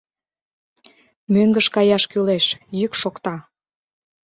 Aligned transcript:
Мӧҥгыш 1.33 1.67
каяш 1.75 2.03
кӱлеш,— 2.11 2.45
йӱк 2.79 2.93
шокта. 3.01 3.35